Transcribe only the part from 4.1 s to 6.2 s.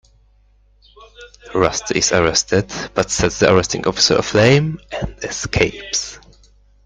aflame and escapes.